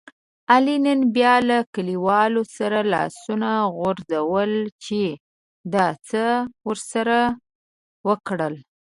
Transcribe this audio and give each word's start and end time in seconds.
علي 0.53 0.75
نن 0.85 0.99
بیا 1.15 1.33
له 1.47 1.57
کلیوالو 1.75 2.43
سره 2.57 2.79
لاسونه 2.93 3.49
غورځول 3.75 4.51
چې 4.83 5.01
ده 5.73 5.87
څه 6.09 6.23
ورسره 6.67 7.19
وکړل. 8.07 8.55